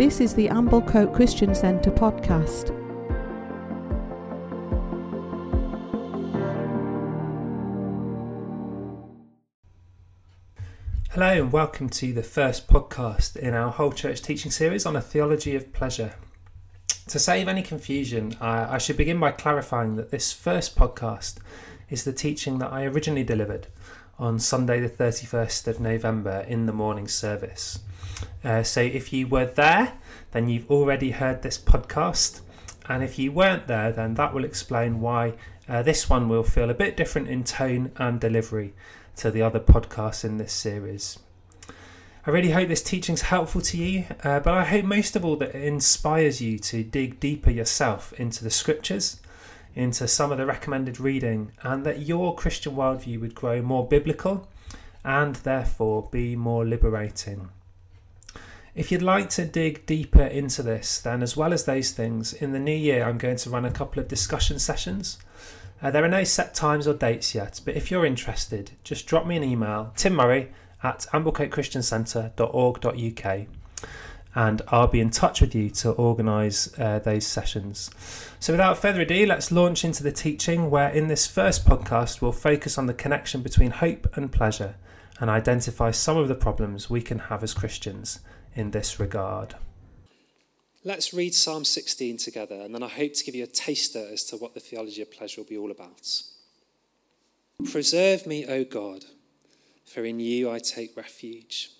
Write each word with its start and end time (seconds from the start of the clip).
This 0.00 0.18
is 0.18 0.32
the 0.32 0.48
Amblecote 0.48 1.14
Christian 1.14 1.54
Centre 1.54 1.90
podcast. 1.90 2.70
Hello, 11.10 11.42
and 11.42 11.52
welcome 11.52 11.90
to 11.90 12.14
the 12.14 12.22
first 12.22 12.66
podcast 12.66 13.36
in 13.36 13.52
our 13.52 13.70
whole 13.70 13.92
church 13.92 14.22
teaching 14.22 14.50
series 14.50 14.86
on 14.86 14.96
a 14.96 15.02
theology 15.02 15.54
of 15.54 15.70
pleasure. 15.74 16.14
To 17.08 17.18
save 17.18 17.46
any 17.46 17.60
confusion, 17.60 18.38
I, 18.40 18.76
I 18.76 18.78
should 18.78 18.96
begin 18.96 19.20
by 19.20 19.32
clarifying 19.32 19.96
that 19.96 20.10
this 20.10 20.32
first 20.32 20.76
podcast 20.76 21.40
is 21.90 22.04
the 22.04 22.14
teaching 22.14 22.58
that 22.60 22.72
I 22.72 22.86
originally 22.86 23.24
delivered 23.24 23.66
on 24.18 24.38
Sunday, 24.38 24.80
the 24.80 24.88
31st 24.88 25.66
of 25.66 25.78
November, 25.78 26.46
in 26.48 26.64
the 26.64 26.72
morning 26.72 27.06
service. 27.06 27.80
Uh, 28.44 28.62
so 28.62 28.80
if 28.80 29.12
you 29.12 29.26
were 29.26 29.46
there, 29.46 29.94
then 30.32 30.48
you've 30.48 30.70
already 30.70 31.10
heard 31.10 31.42
this 31.42 31.58
podcast. 31.58 32.40
And 32.88 33.02
if 33.02 33.18
you 33.18 33.32
weren't 33.32 33.66
there, 33.66 33.92
then 33.92 34.14
that 34.14 34.34
will 34.34 34.44
explain 34.44 35.00
why 35.00 35.34
uh, 35.68 35.82
this 35.82 36.08
one 36.08 36.28
will 36.28 36.42
feel 36.42 36.70
a 36.70 36.74
bit 36.74 36.96
different 36.96 37.28
in 37.28 37.44
tone 37.44 37.92
and 37.96 38.20
delivery 38.20 38.74
to 39.16 39.30
the 39.30 39.42
other 39.42 39.60
podcasts 39.60 40.24
in 40.24 40.38
this 40.38 40.52
series. 40.52 41.18
I 42.26 42.30
really 42.30 42.50
hope 42.50 42.68
this 42.68 42.82
teaching 42.82 43.14
is 43.14 43.22
helpful 43.22 43.60
to 43.62 43.78
you, 43.78 44.04
uh, 44.22 44.40
but 44.40 44.52
I 44.52 44.64
hope 44.64 44.84
most 44.84 45.16
of 45.16 45.24
all 45.24 45.36
that 45.36 45.54
it 45.54 45.64
inspires 45.64 46.40
you 46.40 46.58
to 46.58 46.84
dig 46.84 47.18
deeper 47.18 47.50
yourself 47.50 48.12
into 48.14 48.44
the 48.44 48.50
scriptures, 48.50 49.20
into 49.74 50.06
some 50.06 50.32
of 50.32 50.38
the 50.38 50.44
recommended 50.44 51.00
reading, 51.00 51.52
and 51.62 51.84
that 51.86 52.00
your 52.00 52.34
Christian 52.34 52.74
worldview 52.74 53.20
would 53.20 53.34
grow 53.34 53.62
more 53.62 53.86
biblical 53.86 54.48
and 55.04 55.36
therefore 55.36 56.08
be 56.10 56.36
more 56.36 56.66
liberating. 56.66 57.48
If 58.74 58.92
you'd 58.92 59.02
like 59.02 59.30
to 59.30 59.44
dig 59.44 59.86
deeper 59.86 60.22
into 60.22 60.62
this, 60.62 61.00
then 61.00 61.22
as 61.22 61.36
well 61.36 61.52
as 61.52 61.64
those 61.64 61.90
things, 61.90 62.32
in 62.32 62.52
the 62.52 62.58
new 62.58 62.76
year 62.76 63.04
I'm 63.04 63.18
going 63.18 63.36
to 63.36 63.50
run 63.50 63.64
a 63.64 63.70
couple 63.70 64.00
of 64.00 64.08
discussion 64.08 64.58
sessions 64.58 65.18
uh, 65.82 65.90
there 65.90 66.04
are 66.04 66.08
no 66.08 66.24
set 66.24 66.52
times 66.54 66.86
or 66.86 66.92
dates 66.92 67.34
yet, 67.34 67.58
but 67.64 67.74
if 67.74 67.90
you're 67.90 68.04
interested, 68.04 68.72
just 68.84 69.06
drop 69.06 69.26
me 69.26 69.34
an 69.36 69.42
email, 69.42 69.94
Tim 69.96 70.14
Murray 70.14 70.50
at 70.82 71.06
amblecotechristiancentre.org.uk, 71.12 73.46
and 74.34 74.62
I'll 74.68 74.88
be 74.88 75.00
in 75.00 75.10
touch 75.10 75.40
with 75.40 75.54
you 75.54 75.70
to 75.70 75.92
organise 75.92 76.78
uh, 76.78 76.98
those 76.98 77.26
sessions. 77.26 77.90
So, 78.38 78.52
without 78.52 78.76
further 78.76 79.00
ado, 79.00 79.24
let's 79.24 79.50
launch 79.50 79.82
into 79.84 80.02
the 80.02 80.12
teaching 80.12 80.68
where, 80.70 80.90
in 80.90 81.08
this 81.08 81.26
first 81.26 81.66
podcast, 81.66 82.20
we'll 82.20 82.32
focus 82.32 82.76
on 82.76 82.84
the 82.86 82.92
connection 82.92 83.40
between 83.42 83.70
hope 83.70 84.14
and 84.16 84.30
pleasure 84.30 84.74
and 85.18 85.30
identify 85.30 85.90
some 85.90 86.18
of 86.18 86.28
the 86.28 86.34
problems 86.34 86.90
we 86.90 87.00
can 87.00 87.18
have 87.18 87.42
as 87.42 87.54
Christians 87.54 88.20
in 88.54 88.70
this 88.70 88.98
regard. 88.98 89.54
Let's 90.82 91.12
read 91.12 91.34
Psalm 91.34 91.64
16 91.64 92.16
together, 92.16 92.54
and 92.54 92.74
then 92.74 92.82
I 92.82 92.88
hope 92.88 93.12
to 93.14 93.24
give 93.24 93.34
you 93.34 93.44
a 93.44 93.46
taster 93.46 94.06
as 94.10 94.24
to 94.24 94.36
what 94.36 94.54
the 94.54 94.60
theology 94.60 95.02
of 95.02 95.12
pleasure 95.12 95.40
will 95.40 95.48
be 95.48 95.58
all 95.58 95.70
about. 95.70 96.22
Preserve 97.70 98.26
me, 98.26 98.46
O 98.46 98.64
God, 98.64 99.04
for 99.84 100.04
in 100.04 100.20
you 100.20 100.50
I 100.50 100.58
take 100.58 100.96
refuge. 100.96 101.70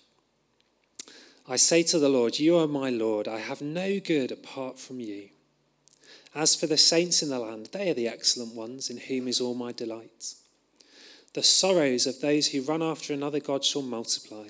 I 1.47 1.55
say 1.55 1.81
to 1.83 1.97
the 1.97 2.09
Lord, 2.09 2.39
You 2.39 2.57
are 2.57 2.67
my 2.67 2.91
Lord. 2.91 3.27
I 3.27 3.39
have 3.39 3.61
no 3.61 3.99
good 3.99 4.31
apart 4.31 4.77
from 4.77 4.99
you. 4.99 5.29
As 6.35 6.55
for 6.55 6.67
the 6.67 6.77
saints 6.77 7.23
in 7.23 7.29
the 7.29 7.39
land, 7.39 7.69
they 7.71 7.89
are 7.89 7.95
the 7.95 8.07
excellent 8.07 8.55
ones, 8.55 8.89
in 8.89 8.97
whom 8.97 9.27
is 9.27 9.41
all 9.41 9.55
my 9.55 9.71
delight. 9.71 10.35
The 11.33 11.43
sorrows 11.43 12.05
of 12.05 12.21
those 12.21 12.47
who 12.47 12.61
run 12.61 12.83
after 12.83 13.13
another 13.13 13.39
God 13.39 13.65
shall 13.65 13.81
multiply. 13.81 14.49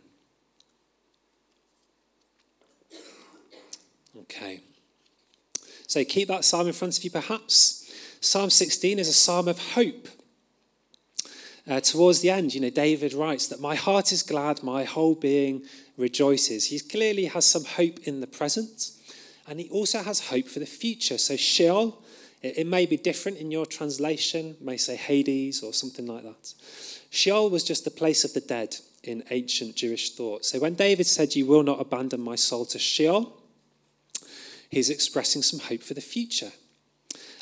Okay. 4.17 4.61
So 5.87 6.03
keep 6.03 6.27
that 6.29 6.45
psalm 6.45 6.67
in 6.67 6.73
front 6.73 6.97
of 6.97 7.03
you, 7.03 7.11
perhaps. 7.11 7.91
Psalm 8.21 8.49
16 8.49 8.99
is 8.99 9.07
a 9.07 9.13
psalm 9.13 9.47
of 9.47 9.59
hope. 9.73 10.07
Uh, 11.67 11.79
towards 11.79 12.21
the 12.21 12.29
end, 12.29 12.53
you 12.53 12.61
know, 12.61 12.69
David 12.69 13.13
writes 13.13 13.47
that 13.47 13.59
my 13.59 13.75
heart 13.75 14.11
is 14.11 14.23
glad, 14.23 14.63
my 14.63 14.83
whole 14.83 15.15
being 15.15 15.63
rejoices. 15.97 16.67
He 16.67 16.79
clearly 16.79 17.25
has 17.25 17.45
some 17.45 17.65
hope 17.65 17.99
in 18.03 18.19
the 18.19 18.27
present, 18.27 18.91
and 19.47 19.59
he 19.59 19.69
also 19.69 20.01
has 20.01 20.27
hope 20.27 20.47
for 20.47 20.59
the 20.59 20.65
future. 20.65 21.17
So 21.17 21.35
Sheol, 21.35 22.01
it, 22.41 22.59
it 22.59 22.67
may 22.67 22.85
be 22.85 22.97
different 22.97 23.37
in 23.37 23.51
your 23.51 23.65
translation, 23.65 24.57
may 24.59 24.77
say 24.77 24.95
Hades 24.95 25.61
or 25.61 25.73
something 25.73 26.07
like 26.07 26.23
that. 26.23 26.53
Sheol 27.09 27.49
was 27.49 27.63
just 27.63 27.83
the 27.83 27.91
place 27.91 28.23
of 28.23 28.33
the 28.33 28.41
dead 28.41 28.77
in 29.03 29.23
ancient 29.29 29.75
Jewish 29.75 30.11
thought. 30.11 30.45
So 30.45 30.59
when 30.59 30.73
David 30.73 31.05
said, 31.05 31.35
You 31.35 31.45
will 31.45 31.63
not 31.63 31.81
abandon 31.81 32.21
my 32.21 32.35
soul 32.35 32.65
to 32.65 32.79
Sheol, 32.79 33.40
he's 34.71 34.89
expressing 34.89 35.43
some 35.43 35.59
hope 35.59 35.83
for 35.83 35.93
the 35.93 36.01
future. 36.01 36.51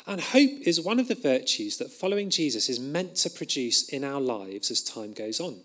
And 0.06 0.20
hope 0.20 0.50
is 0.62 0.80
one 0.80 0.98
of 0.98 1.08
the 1.08 1.14
virtues 1.14 1.78
that 1.78 1.92
following 1.92 2.28
Jesus 2.28 2.68
is 2.68 2.80
meant 2.80 3.14
to 3.16 3.30
produce 3.30 3.88
in 3.88 4.04
our 4.04 4.20
lives 4.20 4.70
as 4.70 4.82
time 4.82 5.12
goes 5.12 5.40
on. 5.40 5.60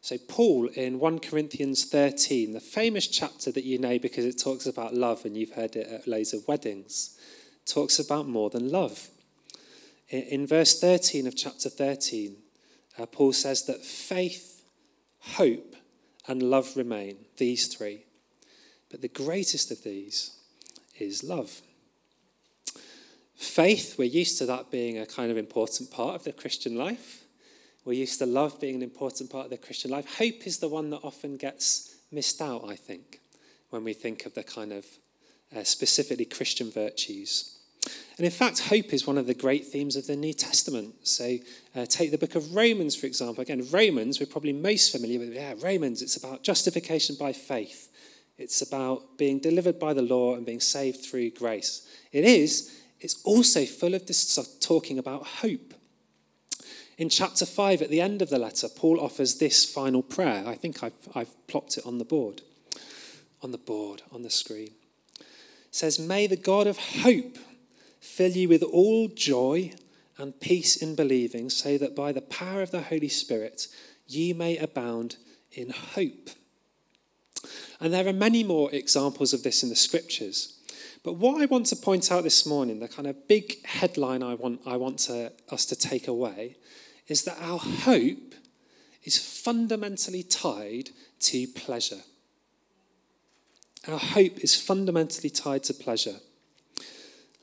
So, 0.00 0.16
Paul 0.28 0.68
in 0.68 1.00
1 1.00 1.18
Corinthians 1.18 1.84
13, 1.84 2.52
the 2.52 2.60
famous 2.60 3.08
chapter 3.08 3.50
that 3.50 3.64
you 3.64 3.78
know 3.78 3.98
because 3.98 4.24
it 4.24 4.40
talks 4.40 4.66
about 4.66 4.94
love 4.94 5.24
and 5.24 5.36
you've 5.36 5.54
heard 5.54 5.74
it 5.74 5.88
at 5.88 6.06
loads 6.06 6.32
of 6.32 6.46
weddings, 6.46 7.18
talks 7.64 7.98
about 7.98 8.28
more 8.28 8.48
than 8.48 8.70
love. 8.70 9.08
In 10.08 10.46
verse 10.46 10.78
13 10.78 11.26
of 11.26 11.34
chapter 11.36 11.68
13, 11.68 12.36
uh, 12.96 13.06
Paul 13.06 13.32
says 13.32 13.64
that 13.64 13.84
faith, 13.84 14.62
hope, 15.18 15.74
and 16.28 16.40
love 16.40 16.76
remain, 16.76 17.16
these 17.38 17.66
three. 17.66 18.04
But 18.96 19.02
the 19.02 19.24
greatest 19.24 19.70
of 19.70 19.82
these 19.82 20.30
is 20.98 21.22
love. 21.22 21.60
Faith, 23.34 23.98
we're 23.98 24.04
used 24.04 24.38
to 24.38 24.46
that 24.46 24.70
being 24.70 24.96
a 24.96 25.04
kind 25.04 25.30
of 25.30 25.36
important 25.36 25.90
part 25.90 26.14
of 26.14 26.24
the 26.24 26.32
Christian 26.32 26.76
life. 26.76 27.24
We're 27.84 27.92
used 27.92 28.20
to 28.20 28.26
love 28.26 28.58
being 28.58 28.76
an 28.76 28.82
important 28.82 29.28
part 29.28 29.44
of 29.44 29.50
the 29.50 29.58
Christian 29.58 29.90
life. 29.90 30.16
Hope 30.16 30.46
is 30.46 30.60
the 30.60 30.70
one 30.70 30.88
that 30.88 31.00
often 31.04 31.36
gets 31.36 31.94
missed 32.10 32.40
out, 32.40 32.64
I 32.66 32.74
think, 32.74 33.20
when 33.68 33.84
we 33.84 33.92
think 33.92 34.24
of 34.24 34.32
the 34.32 34.42
kind 34.42 34.72
of 34.72 34.86
uh, 35.54 35.62
specifically 35.62 36.24
Christian 36.24 36.70
virtues. 36.70 37.58
And 38.16 38.24
in 38.24 38.32
fact, 38.32 38.60
hope 38.60 38.94
is 38.94 39.06
one 39.06 39.18
of 39.18 39.26
the 39.26 39.34
great 39.34 39.66
themes 39.66 39.96
of 39.96 40.06
the 40.06 40.16
New 40.16 40.32
Testament. 40.32 41.06
So 41.06 41.36
uh, 41.74 41.84
take 41.84 42.12
the 42.12 42.16
book 42.16 42.34
of 42.34 42.54
Romans, 42.54 42.96
for 42.96 43.06
example. 43.06 43.42
Again, 43.42 43.66
Romans, 43.70 44.20
we're 44.20 44.24
probably 44.24 44.54
most 44.54 44.90
familiar 44.90 45.18
with. 45.18 45.34
Yeah, 45.34 45.52
Romans, 45.60 46.00
it's 46.00 46.16
about 46.16 46.42
justification 46.42 47.16
by 47.20 47.34
faith. 47.34 47.90
It's 48.38 48.60
about 48.60 49.16
being 49.16 49.38
delivered 49.38 49.78
by 49.78 49.94
the 49.94 50.02
law 50.02 50.34
and 50.34 50.44
being 50.44 50.60
saved 50.60 51.04
through 51.04 51.30
grace. 51.30 51.88
It 52.12 52.24
is, 52.24 52.80
it's 53.00 53.22
also 53.24 53.64
full 53.64 53.94
of 53.94 54.06
this 54.06 54.38
talking 54.60 54.98
about 54.98 55.26
hope. 55.26 55.74
In 56.98 57.08
chapter 57.08 57.44
5, 57.44 57.82
at 57.82 57.90
the 57.90 58.00
end 58.00 58.22
of 58.22 58.30
the 58.30 58.38
letter, 58.38 58.68
Paul 58.68 59.00
offers 59.00 59.38
this 59.38 59.64
final 59.64 60.02
prayer. 60.02 60.44
I 60.46 60.54
think 60.54 60.82
I've, 60.82 60.94
I've 61.14 61.46
plopped 61.46 61.76
it 61.76 61.86
on 61.86 61.98
the 61.98 62.04
board. 62.04 62.42
On 63.42 63.52
the 63.52 63.58
board, 63.58 64.02
on 64.12 64.22
the 64.22 64.30
screen. 64.30 64.70
It 65.20 65.24
says, 65.70 65.98
May 65.98 66.26
the 66.26 66.36
God 66.36 66.66
of 66.66 66.78
hope 66.78 67.36
fill 68.00 68.32
you 68.32 68.48
with 68.48 68.62
all 68.62 69.08
joy 69.08 69.72
and 70.16 70.40
peace 70.40 70.76
in 70.76 70.94
believing, 70.94 71.50
so 71.50 71.76
that 71.76 71.94
by 71.94 72.12
the 72.12 72.22
power 72.22 72.62
of 72.62 72.70
the 72.70 72.82
Holy 72.82 73.08
Spirit 73.08 73.68
you 74.06 74.34
may 74.34 74.56
abound 74.56 75.16
in 75.52 75.70
hope 75.70 76.30
And 77.80 77.92
there 77.92 78.06
are 78.06 78.12
many 78.12 78.44
more 78.44 78.70
examples 78.72 79.32
of 79.32 79.42
this 79.42 79.62
in 79.62 79.68
the 79.68 79.76
scriptures. 79.76 80.58
But 81.02 81.14
what 81.14 81.40
I 81.40 81.46
want 81.46 81.66
to 81.66 81.76
point 81.76 82.10
out 82.10 82.24
this 82.24 82.46
morning, 82.46 82.80
the 82.80 82.88
kind 82.88 83.06
of 83.06 83.28
big 83.28 83.64
headline 83.64 84.22
I 84.22 84.34
want, 84.34 84.60
I 84.66 84.76
want 84.76 84.98
to, 85.00 85.32
us 85.50 85.64
to 85.66 85.76
take 85.76 86.08
away, 86.08 86.56
is 87.06 87.22
that 87.24 87.38
our 87.40 87.58
hope 87.58 88.34
is 89.04 89.18
fundamentally 89.18 90.24
tied 90.24 90.90
to 91.20 91.46
pleasure. 91.46 92.02
Our 93.86 93.98
hope 93.98 94.38
is 94.38 94.60
fundamentally 94.60 95.30
tied 95.30 95.62
to 95.64 95.74
pleasure. 95.74 96.16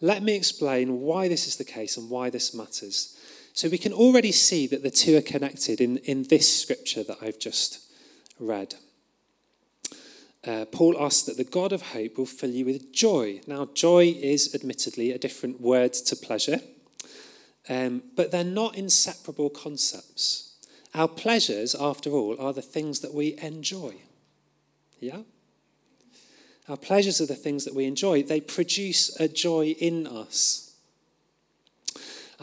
Let 0.02 0.22
me 0.22 0.36
explain 0.36 1.00
why 1.00 1.30
this 1.30 1.48
is 1.48 1.56
the 1.56 1.64
case 1.64 1.96
and 1.96 2.10
why 2.10 2.30
this 2.30 2.54
matters. 2.54 3.18
So 3.54 3.70
we 3.70 3.78
can 3.78 3.94
already 3.94 4.34
see 4.34 4.68
that 4.68 4.84
the 4.84 4.92
two 4.92 5.16
are 5.16 5.22
connected 5.22 5.80
in, 5.80 5.98
in 6.00 6.24
this 6.24 6.62
scripture 6.62 7.04
that 7.04 7.20
I've 7.22 7.40
just 7.40 7.80
read. 8.40 8.76
Uh, 10.46 10.66
Paul 10.66 10.96
asks 11.00 11.24
that 11.24 11.38
the 11.38 11.46
God 11.46 11.72
of 11.72 11.82
hope 11.82 12.18
will 12.18 12.26
fill 12.26 12.50
you 12.50 12.66
with 12.66 12.92
joy. 12.92 13.40
Now, 13.48 13.70
joy 13.74 14.08
is 14.08 14.54
admittedly 14.54 15.12
a 15.12 15.18
different 15.18 15.62
word 15.62 15.94
to 15.94 16.16
pleasure, 16.18 16.60
um, 17.70 18.04
but 18.16 18.32
they're 18.32 18.44
not 18.44 18.76
inseparable 18.76 19.50
concepts. 19.50 20.58
Our 20.94 21.08
pleasures, 21.08 21.76
after 21.76 22.12
all, 22.12 22.40
are 22.40 22.54
the 22.54 22.62
things 22.62 23.00
that 23.00 23.14
we 23.14 23.38
enjoy. 23.42 23.96
Yeah? 25.00 25.22
Our 26.68 26.78
pleasures 26.78 27.20
are 27.20 27.26
the 27.26 27.36
things 27.36 27.66
that 27.66 27.74
we 27.74 27.86
enjoy. 27.86 28.24
They 28.24 28.42
produce 28.42 29.20
a 29.20 29.28
joy 29.28 29.76
in 29.80 30.08
us. 30.08 30.63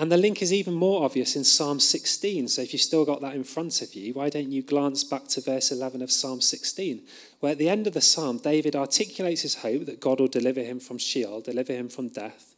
And 0.01 0.11
the 0.11 0.17
link 0.17 0.41
is 0.41 0.51
even 0.51 0.73
more 0.73 1.05
obvious 1.05 1.37
in 1.37 1.45
Psalm 1.45 1.79
16. 1.79 2.49
So 2.49 2.63
if 2.63 2.73
you've 2.73 2.81
still 2.81 3.05
got 3.05 3.21
that 3.21 3.35
in 3.35 3.45
front 3.45 3.83
of 3.83 3.93
you, 3.93 4.15
why 4.15 4.31
don't 4.31 4.51
you 4.51 4.63
glance 4.63 5.05
back 5.05 5.29
to 5.29 5.43
verse 5.43 5.71
11 5.71 6.01
of 6.01 6.11
Psalm 6.11 6.41
16, 6.41 7.03
where 7.41 7.53
at 7.53 7.59
the 7.59 7.69
end 7.69 7.87
of 7.87 7.93
the 7.93 8.01
psalm, 8.01 8.39
David 8.39 8.75
articulates 8.75 9.43
his 9.43 9.57
hope 9.57 9.85
that 9.85 10.01
God 10.01 10.19
will 10.19 10.27
deliver 10.27 10.63
him 10.63 10.81
from 10.81 10.97
Sheol, 10.97 11.43
deliver 11.43 11.75
him 11.75 11.91
from 11.91 12.09
death. 12.09 12.55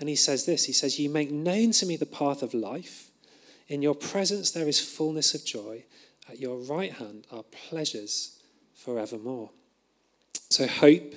And 0.00 0.08
he 0.08 0.16
says 0.16 0.46
this 0.46 0.64
He 0.64 0.72
says, 0.72 0.98
You 0.98 1.10
make 1.10 1.30
known 1.30 1.70
to 1.72 1.86
me 1.86 1.96
the 1.96 2.06
path 2.06 2.42
of 2.42 2.54
life. 2.54 3.12
In 3.68 3.82
your 3.82 3.94
presence 3.94 4.50
there 4.50 4.66
is 4.66 4.80
fullness 4.80 5.32
of 5.32 5.44
joy. 5.44 5.84
At 6.28 6.40
your 6.40 6.58
right 6.58 6.92
hand 6.92 7.24
are 7.30 7.44
pleasures 7.44 8.40
forevermore. 8.74 9.50
So 10.48 10.66
hope 10.66 11.14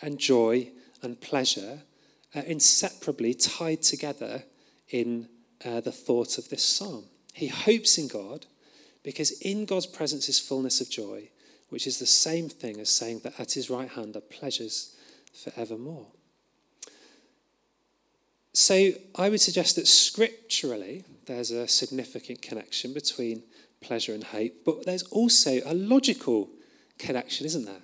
and 0.00 0.18
joy 0.18 0.72
and 1.00 1.20
pleasure 1.20 1.82
are 2.34 2.42
inseparably 2.42 3.34
tied 3.34 3.82
together 3.82 4.42
in 4.92 5.28
uh, 5.64 5.80
the 5.80 5.90
thought 5.90 6.38
of 6.38 6.48
this 6.48 6.62
psalm. 6.62 7.06
He 7.32 7.48
hopes 7.48 7.98
in 7.98 8.06
God 8.06 8.46
because 9.02 9.32
in 9.40 9.64
God's 9.64 9.86
presence 9.86 10.28
is 10.28 10.38
fullness 10.38 10.80
of 10.80 10.90
joy, 10.90 11.30
which 11.70 11.86
is 11.86 11.98
the 11.98 12.06
same 12.06 12.48
thing 12.48 12.78
as 12.78 12.90
saying 12.90 13.20
that 13.20 13.40
at 13.40 13.52
his 13.52 13.70
right 13.70 13.88
hand 13.88 14.14
are 14.14 14.20
pleasures 14.20 14.94
forevermore. 15.32 16.06
So 18.52 18.92
I 19.16 19.30
would 19.30 19.40
suggest 19.40 19.76
that 19.76 19.88
scripturally 19.88 21.04
there's 21.26 21.50
a 21.50 21.66
significant 21.66 22.42
connection 22.42 22.92
between 22.92 23.42
pleasure 23.80 24.12
and 24.12 24.22
hope, 24.22 24.52
but 24.64 24.84
there's 24.84 25.04
also 25.04 25.60
a 25.64 25.74
logical 25.74 26.50
connection, 26.98 27.46
isn't 27.46 27.64
there? 27.64 27.82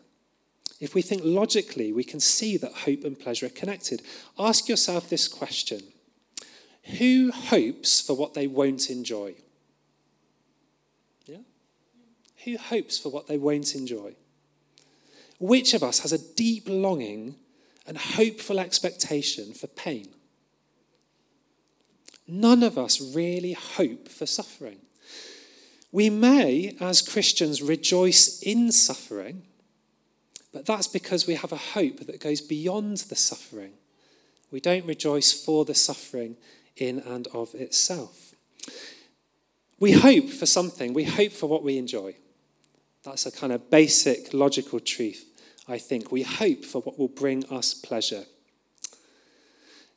If 0.78 0.94
we 0.94 1.02
think 1.02 1.22
logically, 1.24 1.92
we 1.92 2.04
can 2.04 2.20
see 2.20 2.56
that 2.58 2.72
hope 2.72 3.02
and 3.02 3.18
pleasure 3.18 3.46
are 3.46 3.50
connected. 3.50 4.02
Ask 4.38 4.68
yourself 4.68 5.08
this 5.08 5.26
question 5.26 5.82
Who 6.96 7.30
hopes 7.32 8.00
for 8.00 8.14
what 8.14 8.34
they 8.34 8.46
won't 8.46 8.90
enjoy? 8.90 9.34
Yeah? 11.26 11.38
Who 12.44 12.56
hopes 12.56 12.98
for 12.98 13.10
what 13.10 13.26
they 13.26 13.38
won't 13.38 13.74
enjoy? 13.74 14.14
Which 15.38 15.74
of 15.74 15.82
us 15.82 16.00
has 16.00 16.12
a 16.12 16.34
deep 16.34 16.64
longing 16.68 17.36
and 17.86 17.98
hopeful 17.98 18.58
expectation 18.58 19.52
for 19.52 19.66
pain? 19.66 20.08
None 22.26 22.62
of 22.62 22.76
us 22.76 23.00
really 23.14 23.52
hope 23.52 24.08
for 24.08 24.26
suffering. 24.26 24.78
We 25.92 26.10
may, 26.10 26.76
as 26.80 27.00
Christians, 27.00 27.62
rejoice 27.62 28.42
in 28.42 28.72
suffering 28.72 29.44
but 30.52 30.66
that's 30.66 30.88
because 30.88 31.26
we 31.26 31.34
have 31.34 31.52
a 31.52 31.56
hope 31.56 32.00
that 32.06 32.20
goes 32.20 32.40
beyond 32.40 32.98
the 32.98 33.16
suffering. 33.16 33.72
We 34.50 34.60
don't 34.60 34.86
rejoice 34.86 35.32
for 35.32 35.64
the 35.64 35.74
suffering 35.74 36.36
in 36.80 37.00
and 37.00 37.26
of 37.28 37.54
itself. 37.54 38.34
We 39.80 39.92
hope 39.92 40.28
for 40.30 40.46
something, 40.46 40.92
we 40.92 41.04
hope 41.04 41.32
for 41.32 41.48
what 41.48 41.62
we 41.62 41.78
enjoy. 41.78 42.16
That's 43.04 43.26
a 43.26 43.32
kind 43.32 43.52
of 43.52 43.70
basic 43.70 44.34
logical 44.34 44.80
truth, 44.80 45.24
I 45.68 45.78
think. 45.78 46.10
We 46.10 46.22
hope 46.22 46.64
for 46.64 46.80
what 46.82 46.98
will 46.98 47.08
bring 47.08 47.44
us 47.46 47.74
pleasure. 47.74 48.24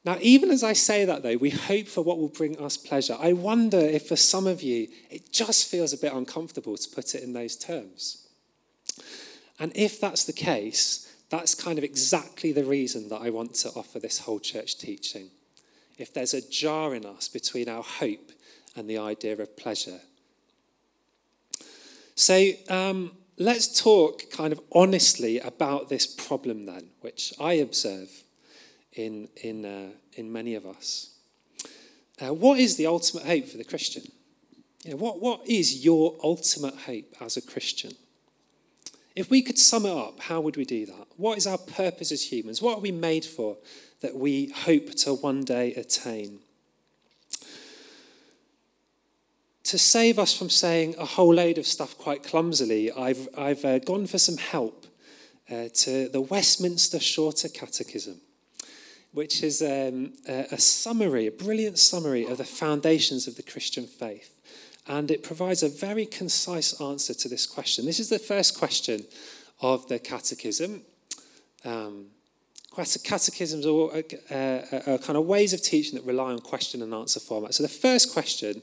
Now, 0.04 0.18
even 0.20 0.50
as 0.50 0.64
I 0.64 0.74
say 0.74 1.06
that, 1.06 1.22
though, 1.22 1.38
we 1.38 1.52
hope 1.52 1.88
for 1.88 2.04
what 2.04 2.18
will 2.18 2.30
bring 2.30 2.60
us 2.60 2.76
pleasure. 2.76 3.18
I 3.20 3.34
wonder 3.34 3.80
if 3.80 4.08
for 4.08 4.16
some 4.16 4.48
of 4.48 4.64
you, 4.64 4.88
it 5.12 5.32
just 5.32 5.70
feels 5.70 5.94
a 5.94 5.98
bit 5.98 6.14
uncomfortable 6.14 6.76
to 6.76 6.90
put 6.90 7.14
it 7.14 7.24
in 7.24 7.34
those 7.34 7.56
terms. 7.56 8.28
And 9.60 9.72
if 9.76 10.00
that's 10.00 10.24
the 10.24 10.34
case, 10.34 11.08
that's 11.30 11.54
kind 11.54 11.78
of 11.78 11.84
exactly 11.84 12.52
the 12.52 12.64
reason 12.64 13.10
that 13.10 13.22
I 13.22 13.30
want 13.30 13.54
to 13.56 13.70
offer 13.70 14.00
this 14.00 14.20
whole 14.20 14.40
church 14.40 14.80
teaching. 14.80 15.30
If 16.02 16.16
there's 16.16 16.34
a 16.34 16.42
jar 16.42 16.96
in 16.96 17.06
us 17.06 17.28
between 17.28 17.70
our 17.70 17.84
hope 17.84 18.32
and 18.76 18.90
the 18.90 18.98
idea 18.98 19.34
of 19.34 19.56
pleasure. 19.56 20.00
So 22.16 22.54
um, 22.70 23.12
let's 23.38 23.80
talk 23.80 24.32
kind 24.32 24.52
of 24.52 24.60
honestly 24.72 25.40
about 25.40 25.90
this 25.90 26.08
problem 26.08 26.66
then, 26.66 26.90
which 27.02 27.36
I 27.40 27.54
observe 27.54 28.10
in, 28.94 29.30
in, 29.44 29.64
uh, 29.64 29.90
in 30.14 30.34
many 30.34 30.56
of 30.56 30.66
us. 30.66 31.14
Uh, 32.20 32.34
what 32.34 32.58
is 32.58 32.78
the 32.78 32.88
ultimate 32.88 33.26
hope 33.26 33.48
for 33.48 33.58
the 33.58 33.64
Christian? 33.64 34.04
You 34.84 34.92
know, 34.92 34.98
what, 34.98 35.22
what 35.22 35.48
is 35.48 35.86
your 35.86 36.18
ultimate 36.24 36.78
hope 36.78 37.16
as 37.22 37.38
a 37.38 37.44
Christian? 37.44 37.92
If 39.16 39.30
we 39.30 39.42
could 39.42 39.58
sum 39.58 39.86
it 39.86 39.96
up, 39.96 40.22
how 40.22 40.40
would 40.42 40.56
we 40.56 40.66
do 40.66 40.86
that? 40.86 41.08
What 41.18 41.38
is 41.38 41.46
our 41.46 41.58
purpose 41.58 42.12
as 42.12 42.32
humans? 42.32 42.62
What 42.62 42.78
are 42.78 42.82
we 42.82 42.92
made 42.92 43.26
for 43.26 43.58
that 44.00 44.16
we 44.16 44.48
hope 44.48 44.92
to 44.96 45.14
one 45.14 45.44
day 45.44 45.74
attain? 45.74 46.40
To 49.66 49.78
save 49.78 50.18
us 50.18 50.38
from 50.38 50.50
saying 50.50 50.96
a 50.98 51.06
whole 51.06 51.34
load 51.34 51.58
of 51.58 51.68
stuff 51.68 51.98
quite 51.98 52.24
clumsily, 52.24 52.92
I've, 52.92 53.28
I've 53.38 53.64
uh, 53.64 53.80
gone 53.80 54.08
for 54.08 54.18
some 54.18 54.38
help 54.38 54.86
uh, 55.50 55.68
to 55.74 56.10
the 56.10 56.22
Westminster 56.22 57.00
Shorter 57.00 57.50
Catechism, 57.50 58.22
which 59.12 59.44
is 59.44 59.62
um, 59.62 60.14
a, 60.28 60.48
a 60.52 60.58
summary, 60.58 61.28
a 61.28 61.32
brilliant 61.32 61.80
summary 61.80 62.26
of 62.26 62.38
the 62.38 62.46
foundations 62.46 63.28
of 63.28 63.36
the 63.36 63.44
Christian 63.44 63.86
faith 63.86 64.41
and 64.92 65.10
it 65.10 65.24
provides 65.24 65.64
a 65.64 65.70
very 65.70 66.06
concise 66.06 66.82
answer 66.82 67.14
to 67.14 67.30
this 67.30 67.48
question. 67.48 67.86
This 67.86 68.02
is 68.02 68.10
the 68.10 68.20
first 68.20 68.60
question 68.60 69.06
of 69.62 69.88
the 69.88 69.98
catechism. 70.00 70.82
Um, 71.64 72.08
catechisms 72.76 73.66
are, 73.66 74.04
uh, 74.30 74.94
are, 74.94 74.98
kind 74.98 75.18
of 75.18 75.26
ways 75.26 75.54
of 75.54 75.62
teaching 75.62 75.96
that 75.96 76.06
rely 76.06 76.34
on 76.34 76.40
question 76.40 76.82
and 76.82 76.94
answer 76.94 77.22
format. 77.22 77.54
So 77.54 77.64
the 77.64 77.70
first 77.70 78.12
question 78.12 78.62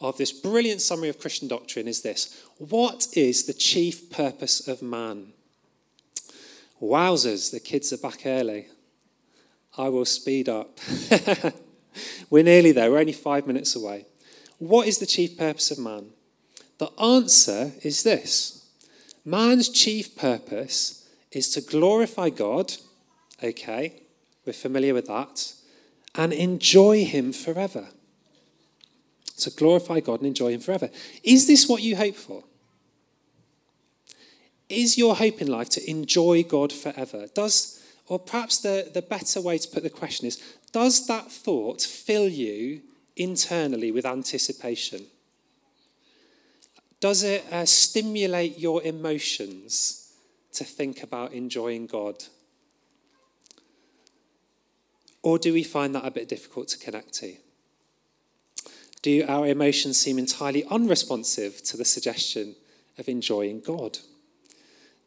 of 0.00 0.18
this 0.18 0.32
brilliant 0.32 0.82
summary 0.82 1.08
of 1.08 1.18
Christian 1.18 1.48
doctrine 1.48 1.88
is 1.88 2.02
this 2.02 2.44
What 2.58 3.06
is 3.14 3.46
the 3.46 3.54
chief 3.54 4.10
purpose 4.10 4.68
of 4.68 4.82
man? 4.82 5.28
Wowzers, 6.82 7.52
the 7.52 7.60
kids 7.60 7.90
are 7.90 7.98
back 7.98 8.26
early. 8.26 8.66
I 9.78 9.88
will 9.88 10.04
speed 10.04 10.46
up. 10.46 10.78
We're 12.30 12.44
nearly 12.44 12.72
there, 12.72 12.90
we're 12.90 12.98
only 12.98 13.14
five 13.14 13.46
minutes 13.46 13.74
away. 13.74 14.04
What 14.60 14.86
is 14.86 14.98
the 14.98 15.06
chief 15.06 15.38
purpose 15.38 15.70
of 15.70 15.78
man? 15.78 16.10
The 16.76 16.90
answer 17.00 17.72
is 17.82 18.02
this 18.02 18.68
man's 19.24 19.70
chief 19.70 20.14
purpose 20.16 21.08
is 21.32 21.48
to 21.50 21.62
glorify 21.62 22.28
God, 22.28 22.74
okay, 23.42 24.02
we're 24.44 24.52
familiar 24.52 24.92
with 24.92 25.06
that, 25.06 25.54
and 26.14 26.34
enjoy 26.34 27.06
Him 27.06 27.32
forever. 27.32 27.88
To 29.38 29.50
glorify 29.50 30.00
God 30.00 30.20
and 30.20 30.26
enjoy 30.26 30.52
Him 30.52 30.60
forever. 30.60 30.90
Is 31.24 31.46
this 31.46 31.66
what 31.66 31.82
you 31.82 31.96
hope 31.96 32.16
for? 32.16 32.44
Is 34.68 34.98
your 34.98 35.16
hope 35.16 35.40
in 35.40 35.48
life 35.48 35.70
to 35.70 35.90
enjoy 35.90 36.42
God 36.42 36.70
forever? 36.70 37.28
Does, 37.34 37.82
or 38.08 38.18
perhaps 38.18 38.58
the, 38.58 38.90
the 38.92 39.00
better 39.00 39.40
way 39.40 39.56
to 39.56 39.68
put 39.68 39.84
the 39.84 39.90
question 39.90 40.26
is, 40.26 40.38
does 40.70 41.06
that 41.06 41.32
thought 41.32 41.80
fill 41.80 42.28
you 42.28 42.82
internally 43.20 43.92
with 43.92 44.06
anticipation? 44.06 45.06
Does 47.00 47.22
it 47.22 47.44
uh, 47.52 47.66
stimulate 47.66 48.58
your 48.58 48.82
emotions 48.82 50.12
to 50.52 50.64
think 50.64 51.02
about 51.02 51.32
enjoying 51.32 51.86
God? 51.86 52.24
Or 55.22 55.38
do 55.38 55.52
we 55.52 55.62
find 55.62 55.94
that 55.94 56.06
a 56.06 56.10
bit 56.10 56.28
difficult 56.28 56.68
to 56.68 56.78
connect 56.78 57.12
to? 57.14 57.34
Do 59.02 59.24
our 59.28 59.46
emotions 59.46 59.98
seem 59.98 60.18
entirely 60.18 60.64
unresponsive 60.70 61.62
to 61.64 61.76
the 61.76 61.84
suggestion 61.84 62.56
of 62.98 63.08
enjoying 63.08 63.60
God? 63.60 63.98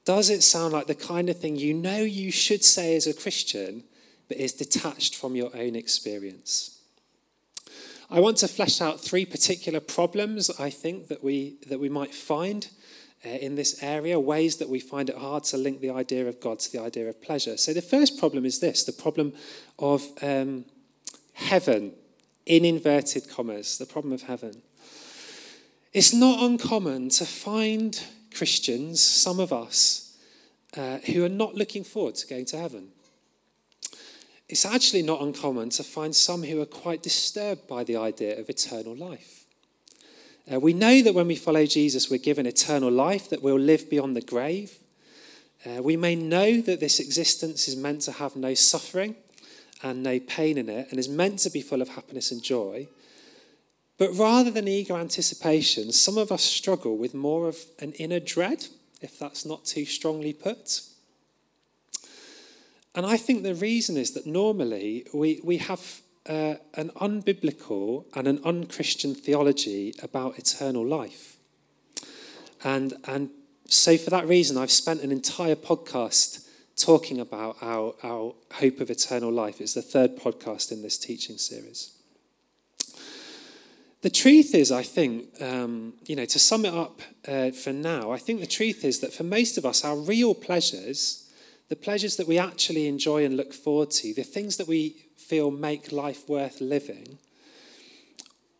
Does 0.06 0.30
it 0.30 0.44
sound 0.44 0.74
like 0.74 0.88
the 0.88 0.96
kind 0.96 1.30
of 1.30 1.40
thing 1.40 1.56
you 1.56 1.74
know 1.74 1.98
you 1.98 2.32
should 2.32 2.64
say 2.64 2.96
as 2.96 3.08
a 3.08 3.14
Christian, 3.14 3.84
but 4.28 4.38
is 4.38 4.54
detached 4.54 5.16
from 5.16 5.36
your 5.36 5.56
own 5.56 5.76
experience? 5.76 6.80
I 8.10 8.20
want 8.20 8.38
to 8.38 8.48
flesh 8.48 8.82
out 8.82 9.00
three 9.00 9.26
particular 9.26 9.80
problems 9.80 10.50
I 10.60 10.70
think 10.70 11.08
that 11.08 11.24
we, 11.24 11.58
that 11.68 11.80
we 11.80 11.90
might 11.90 12.14
find 12.14 12.68
uh, 13.26 13.30
in 13.30 13.56
this 13.56 13.82
area, 13.82 14.20
ways 14.20 14.58
that 14.58 14.70
we 14.70 14.80
find 14.80 15.10
it 15.10 15.18
hard 15.18 15.46
to 15.46 15.58
link 15.58 15.80
the 15.80 15.90
idea 15.90 16.28
of 16.28 16.40
God 16.42 16.60
to 16.60 16.72
the 16.72 16.82
idea 16.82 17.08
of 17.08 17.22
pleasure. 17.22 17.58
So 17.58 17.74
the 17.74 17.82
first 17.82 18.20
problem 18.20 18.46
is 18.46 18.60
this 18.60 18.84
the 18.84 18.92
problem 18.92 19.34
of 19.80 20.06
um, 20.22 20.66
heaven, 21.34 21.94
in 22.46 22.66
inverted 22.66 23.30
commas, 23.30 23.78
the 23.78 23.86
problem 23.86 24.14
of 24.14 24.24
heaven. 24.24 24.62
It's 25.94 26.14
not 26.14 26.44
uncommon 26.44 27.10
to 27.10 27.26
find 27.26 28.04
Christians, 28.34 29.00
some 29.00 29.40
of 29.40 29.54
us, 29.54 30.18
uh, 30.76 30.98
who 30.98 31.24
are 31.24 31.30
not 31.30 31.56
looking 31.56 31.84
forward 31.84 32.16
to 32.16 32.28
going 32.28 32.46
to 32.46 32.58
heaven. 32.58 32.90
It's 34.50 34.66
actually 34.66 35.04
not 35.04 35.22
uncommon 35.22 35.70
to 35.72 35.84
find 35.84 36.16
some 36.16 36.44
who 36.44 36.62
are 36.62 36.66
quite 36.66 37.02
disturbed 37.02 37.68
by 37.68 37.84
the 37.84 37.96
idea 37.96 38.40
of 38.40 38.50
eternal 38.50 38.96
life. 38.96 39.46
Uh, 40.52 40.60
we 40.60 40.74
know 40.74 41.02
that 41.02 41.14
when 41.14 41.28
we 41.28 41.36
follow 41.36 41.66
Jesus, 41.66 42.10
we're 42.10 42.18
given 42.18 42.46
eternal 42.46 42.92
life, 42.92 43.30
that 43.30 43.42
we'll 43.42 43.58
live 43.58 43.90
beyond 43.90 44.16
the 44.16 44.22
grave. 44.22 44.78
Uh, 45.66 45.82
we 45.82 45.96
may 45.96 46.16
know 46.16 46.60
that 46.60 46.82
this 46.82 47.00
existence 47.00 47.68
is 47.70 47.78
meant 47.78 48.02
to 48.02 48.12
have 48.12 48.36
no 48.36 48.54
suffering 48.54 49.16
and 49.82 50.04
no 50.04 50.20
pain 50.20 50.58
in 50.58 50.68
it 50.68 50.88
and 50.90 51.00
is 51.00 51.08
meant 51.08 51.40
to 51.40 51.50
be 51.50 51.62
full 51.62 51.82
of 51.82 51.90
happiness 51.90 52.32
and 52.32 52.44
joy. 52.44 52.88
But 53.98 54.12
rather 54.14 54.52
than 54.52 54.68
eager 54.68 54.96
anticipation, 54.96 55.94
some 55.94 56.18
of 56.18 56.32
us 56.32 56.44
struggle 56.44 56.98
with 56.98 57.14
more 57.14 57.48
of 57.48 57.58
an 57.80 57.94
inner 57.94 58.20
dread, 58.20 58.66
if 59.02 59.18
that's 59.18 59.46
not 59.46 59.64
too 59.64 59.86
strongly 59.86 60.34
put. 60.34 60.82
And 62.96 63.06
I 63.06 63.18
think 63.18 63.44
the 63.44 63.56
reason 63.56 63.98
is 63.98 64.12
that 64.12 64.28
normally 64.28 65.08
we, 65.14 65.42
we 65.44 65.58
have 65.58 66.02
uh, 66.28 66.56
an 66.76 66.90
unbiblical 67.02 68.06
and 68.16 68.28
an 68.28 68.40
unchristian 68.46 69.16
theology 69.16 69.94
about 70.02 70.38
eternal 70.38 70.86
life. 70.86 71.38
And, 72.64 72.94
and 73.06 73.30
so, 73.68 73.98
for 73.98 74.10
that 74.12 74.28
reason, 74.28 74.58
I've 74.58 74.72
spent 74.72 75.02
an 75.02 75.12
entire 75.12 75.56
podcast 75.56 76.48
talking 76.76 77.20
about 77.20 77.58
our, 77.62 77.94
our 78.04 78.36
hope 78.54 78.80
of 78.80 78.90
eternal 78.90 79.32
life. 79.32 79.60
It's 79.60 79.74
the 79.74 79.82
third 79.82 80.18
podcast 80.18 80.72
in 80.72 80.82
this 80.82 80.98
teaching 80.98 81.38
series. 81.38 81.94
The 84.02 84.10
truth 84.10 84.54
is, 84.54 84.72
I 84.72 84.84
think, 84.84 85.30
um, 85.42 85.94
you 86.06 86.16
know, 86.16 86.26
to 86.26 86.40
sum 86.40 86.66
it 86.66 86.74
up 86.74 87.02
uh, 87.28 87.52
for 87.52 87.72
now, 87.72 88.12
I 88.12 88.18
think 88.18 88.42
the 88.42 88.48
truth 88.48 88.84
is 88.84 89.00
that 89.00 89.14
for 89.14 89.24
most 89.24 89.58
of 89.58 89.66
us, 89.66 89.86
our 89.86 89.96
real 89.96 90.36
pleasures, 90.36 91.23
the 91.74 91.78
pleasures 91.78 92.18
that 92.18 92.28
we 92.28 92.38
actually 92.38 92.86
enjoy 92.86 93.26
and 93.26 93.36
look 93.36 93.52
forward 93.52 93.90
to, 93.90 94.14
the 94.14 94.22
things 94.22 94.58
that 94.58 94.68
we 94.68 94.90
feel 95.18 95.50
make 95.50 95.92
life 95.92 96.30
worth 96.30 96.62
living, 96.62 97.18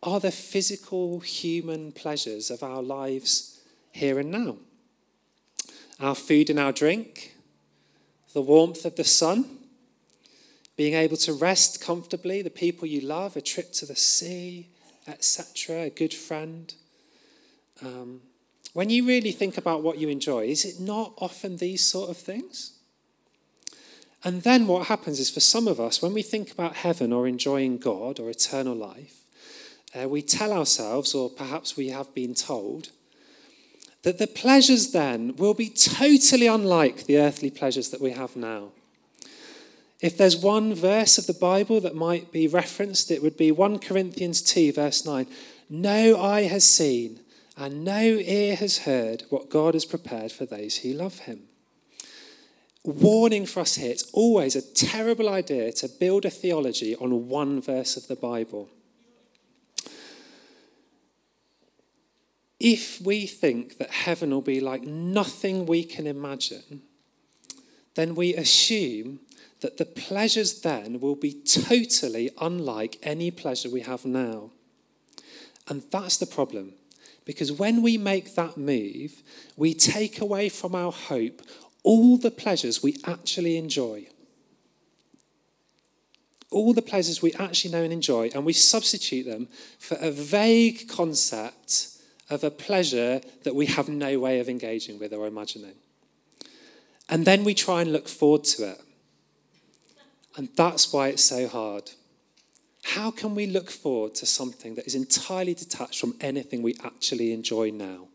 are 0.02 0.18
the 0.18 0.32
physical 0.32 1.20
human 1.20 1.92
pleasures 1.92 2.50
of 2.50 2.64
our 2.64 2.82
lives 2.82 3.60
here 3.92 4.18
and 4.18 4.32
now. 4.32 4.56
Our 6.00 6.16
food 6.16 6.50
and 6.50 6.58
our 6.58 6.72
drink, 6.72 7.36
the 8.32 8.42
warmth 8.42 8.84
of 8.84 8.96
the 8.96 9.04
sun, 9.04 9.58
being 10.76 10.94
able 10.94 11.18
to 11.18 11.34
rest 11.34 11.80
comfortably, 11.80 12.42
the 12.42 12.50
people 12.50 12.88
you 12.88 13.00
love, 13.00 13.36
a 13.36 13.40
trip 13.40 13.72
to 13.74 13.86
the 13.86 13.94
sea, 13.94 14.70
etc., 15.06 15.82
a 15.82 15.90
good 15.90 16.12
friend. 16.12 16.74
Um, 17.80 18.22
when 18.72 18.90
you 18.90 19.06
really 19.06 19.30
think 19.30 19.56
about 19.56 19.84
what 19.84 19.98
you 19.98 20.08
enjoy, 20.08 20.46
is 20.46 20.64
it 20.64 20.80
not 20.80 21.12
often 21.18 21.58
these 21.58 21.86
sort 21.86 22.10
of 22.10 22.16
things? 22.16 22.72
And 24.24 24.42
then 24.42 24.66
what 24.66 24.86
happens 24.86 25.20
is 25.20 25.28
for 25.28 25.40
some 25.40 25.68
of 25.68 25.78
us, 25.78 26.00
when 26.00 26.14
we 26.14 26.22
think 26.22 26.50
about 26.50 26.76
heaven 26.76 27.12
or 27.12 27.28
enjoying 27.28 27.76
God 27.76 28.18
or 28.18 28.30
eternal 28.30 28.74
life, 28.74 29.24
uh, 29.94 30.08
we 30.08 30.22
tell 30.22 30.52
ourselves, 30.52 31.14
or 31.14 31.28
perhaps 31.28 31.76
we 31.76 31.88
have 31.90 32.12
been 32.14 32.34
told, 32.34 32.88
that 34.02 34.18
the 34.18 34.26
pleasures 34.26 34.92
then 34.92 35.36
will 35.36 35.54
be 35.54 35.68
totally 35.68 36.46
unlike 36.46 37.04
the 37.04 37.18
earthly 37.18 37.50
pleasures 37.50 37.90
that 37.90 38.00
we 38.00 38.12
have 38.12 38.34
now. 38.34 38.70
If 40.00 40.16
there's 40.16 40.36
one 40.36 40.74
verse 40.74 41.16
of 41.18 41.26
the 41.26 41.32
Bible 41.32 41.80
that 41.80 41.94
might 41.94 42.32
be 42.32 42.48
referenced, 42.48 43.10
it 43.10 43.22
would 43.22 43.36
be 43.36 43.52
1 43.52 43.78
Corinthians 43.78 44.42
2, 44.42 44.72
verse 44.72 45.06
9. 45.06 45.26
No 45.70 46.20
eye 46.20 46.42
has 46.42 46.64
seen, 46.64 47.20
and 47.56 47.84
no 47.84 48.00
ear 48.02 48.56
has 48.56 48.78
heard 48.78 49.24
what 49.30 49.48
God 49.48 49.74
has 49.74 49.84
prepared 49.84 50.32
for 50.32 50.44
those 50.44 50.78
who 50.78 50.92
love 50.92 51.20
him. 51.20 51.44
Warning 52.84 53.46
for 53.46 53.60
us 53.60 53.76
here 53.76 53.90
it's 53.90 54.10
always 54.12 54.54
a 54.54 54.74
terrible 54.74 55.30
idea 55.30 55.72
to 55.72 55.88
build 55.88 56.26
a 56.26 56.30
theology 56.30 56.94
on 56.96 57.28
one 57.28 57.62
verse 57.62 57.96
of 57.96 58.08
the 58.08 58.16
Bible. 58.16 58.68
If 62.60 63.00
we 63.00 63.26
think 63.26 63.78
that 63.78 63.90
heaven 63.90 64.30
will 64.30 64.42
be 64.42 64.60
like 64.60 64.82
nothing 64.82 65.64
we 65.64 65.84
can 65.84 66.06
imagine, 66.06 66.82
then 67.94 68.14
we 68.14 68.34
assume 68.34 69.20
that 69.60 69.78
the 69.78 69.86
pleasures 69.86 70.60
then 70.60 71.00
will 71.00 71.14
be 71.14 71.32
totally 71.32 72.30
unlike 72.38 72.98
any 73.02 73.30
pleasure 73.30 73.70
we 73.70 73.80
have 73.80 74.04
now. 74.04 74.50
And 75.68 75.82
that's 75.90 76.18
the 76.18 76.26
problem. 76.26 76.74
Because 77.24 77.50
when 77.50 77.80
we 77.80 77.96
make 77.96 78.34
that 78.34 78.58
move, 78.58 79.22
we 79.56 79.72
take 79.72 80.20
away 80.20 80.50
from 80.50 80.74
our 80.74 80.92
hope 80.92 81.40
all 81.84 82.16
the 82.16 82.30
pleasures 82.30 82.82
we 82.82 82.96
actually 83.04 83.56
enjoy. 83.56 84.08
All 86.50 86.72
the 86.72 86.82
pleasures 86.82 87.22
we 87.22 87.32
actually 87.34 87.70
know 87.72 87.82
and 87.82 87.92
enjoy, 87.92 88.30
and 88.34 88.44
we 88.44 88.52
substitute 88.52 89.26
them 89.26 89.48
for 89.78 89.96
a 90.00 90.10
vague 90.10 90.88
concept 90.88 91.88
of 92.30 92.42
a 92.42 92.50
pleasure 92.50 93.20
that 93.44 93.54
we 93.54 93.66
have 93.66 93.88
no 93.88 94.18
way 94.18 94.40
of 94.40 94.48
engaging 94.48 94.98
with 94.98 95.12
or 95.12 95.26
imagining. 95.26 95.74
And 97.08 97.26
then 97.26 97.44
we 97.44 97.54
try 97.54 97.82
and 97.82 97.92
look 97.92 98.08
forward 98.08 98.44
to 98.44 98.70
it. 98.70 98.80
And 100.36 100.48
that's 100.56 100.92
why 100.92 101.08
it's 101.08 101.24
so 101.24 101.46
hard. 101.46 101.90
How 102.82 103.10
can 103.10 103.34
we 103.34 103.46
look 103.46 103.70
forward 103.70 104.14
to 104.16 104.26
something 104.26 104.74
that 104.76 104.86
is 104.86 104.94
entirely 104.94 105.54
detached 105.54 106.00
from 106.00 106.14
anything 106.20 106.62
we 106.62 106.76
actually 106.82 107.32
enjoy 107.32 107.70
now? 107.70 108.08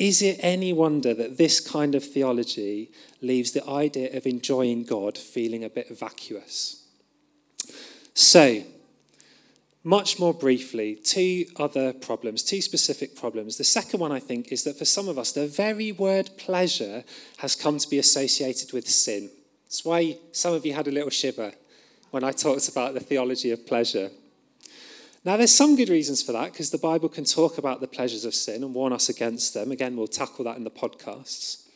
Is 0.00 0.22
it 0.22 0.40
any 0.40 0.72
wonder 0.72 1.12
that 1.12 1.36
this 1.36 1.60
kind 1.60 1.94
of 1.94 2.02
theology 2.02 2.90
leaves 3.20 3.52
the 3.52 3.66
idea 3.68 4.16
of 4.16 4.26
enjoying 4.26 4.84
God 4.84 5.18
feeling 5.18 5.62
a 5.62 5.68
bit 5.68 5.90
vacuous? 5.90 6.86
So, 8.14 8.62
much 9.84 10.18
more 10.18 10.32
briefly, 10.32 10.94
two 10.94 11.44
other 11.56 11.92
problems, 11.92 12.42
two 12.42 12.62
specific 12.62 13.14
problems. 13.14 13.58
The 13.58 13.64
second 13.64 14.00
one, 14.00 14.10
I 14.10 14.20
think, 14.20 14.50
is 14.50 14.64
that 14.64 14.78
for 14.78 14.86
some 14.86 15.06
of 15.06 15.18
us, 15.18 15.32
the 15.32 15.46
very 15.46 15.92
word 15.92 16.30
pleasure 16.38 17.04
has 17.36 17.54
come 17.54 17.76
to 17.76 17.90
be 17.90 17.98
associated 17.98 18.72
with 18.72 18.88
sin. 18.88 19.28
That's 19.64 19.84
why 19.84 20.16
some 20.32 20.54
of 20.54 20.64
you 20.64 20.72
had 20.72 20.88
a 20.88 20.92
little 20.92 21.10
shiver 21.10 21.52
when 22.10 22.24
I 22.24 22.32
talked 22.32 22.68
about 22.68 22.94
the 22.94 23.00
theology 23.00 23.50
of 23.50 23.66
pleasure. 23.66 24.10
Now, 25.24 25.36
there's 25.36 25.54
some 25.54 25.76
good 25.76 25.90
reasons 25.90 26.22
for 26.22 26.32
that 26.32 26.52
because 26.52 26.70
the 26.70 26.78
Bible 26.78 27.10
can 27.10 27.24
talk 27.24 27.58
about 27.58 27.80
the 27.80 27.86
pleasures 27.86 28.24
of 28.24 28.34
sin 28.34 28.64
and 28.64 28.74
warn 28.74 28.92
us 28.92 29.10
against 29.10 29.52
them. 29.52 29.70
Again, 29.70 29.96
we'll 29.96 30.06
tackle 30.06 30.44
that 30.46 30.56
in 30.56 30.64
the 30.64 30.70
podcasts. 30.70 31.66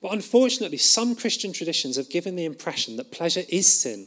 But 0.00 0.12
unfortunately, 0.12 0.78
some 0.78 1.16
Christian 1.16 1.52
traditions 1.52 1.96
have 1.96 2.08
given 2.08 2.36
the 2.36 2.44
impression 2.44 2.96
that 2.96 3.10
pleasure 3.10 3.42
is 3.48 3.80
sin 3.80 4.06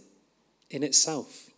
in 0.69 0.83
itself. 0.83 1.49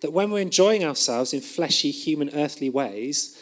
That 0.00 0.12
when 0.12 0.30
we're 0.30 0.40
enjoying 0.40 0.84
ourselves 0.84 1.32
in 1.32 1.40
fleshy, 1.40 1.92
human, 1.92 2.30
earthly 2.34 2.70
ways, 2.70 3.40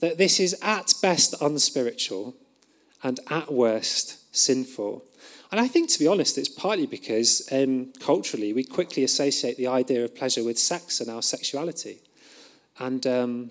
that 0.00 0.18
this 0.18 0.40
is 0.40 0.56
at 0.60 0.94
best 1.00 1.40
unspiritual 1.40 2.34
and 3.02 3.20
at 3.30 3.52
worst 3.52 4.34
sinful. 4.34 5.04
And 5.52 5.60
I 5.60 5.68
think, 5.68 5.88
to 5.90 5.98
be 5.98 6.08
honest, 6.08 6.36
it's 6.36 6.48
partly 6.48 6.86
because 6.86 7.48
um, 7.52 7.92
culturally 8.00 8.52
we 8.52 8.64
quickly 8.64 9.04
associate 9.04 9.56
the 9.56 9.68
idea 9.68 10.04
of 10.04 10.16
pleasure 10.16 10.42
with 10.42 10.58
sex 10.58 11.00
and 11.00 11.08
our 11.08 11.22
sexuality. 11.22 12.00
And 12.78 13.06
um, 13.06 13.50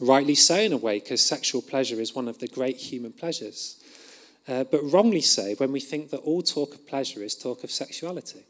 rightly 0.00 0.34
so, 0.34 0.56
in 0.56 0.72
a 0.72 0.76
way, 0.76 1.00
because 1.00 1.22
sexual 1.22 1.62
pleasure 1.62 2.00
is 2.00 2.14
one 2.14 2.28
of 2.28 2.38
the 2.38 2.48
great 2.48 2.76
human 2.76 3.12
pleasures. 3.12 3.82
Uh, 4.46 4.64
but 4.64 4.80
wrongly 4.82 5.22
so 5.22 5.54
when 5.56 5.72
we 5.72 5.80
think 5.80 6.10
that 6.10 6.18
all 6.18 6.42
talk 6.42 6.74
of 6.74 6.86
pleasure 6.86 7.22
is 7.22 7.34
talk 7.34 7.64
of 7.64 7.70
sexuality. 7.70 8.44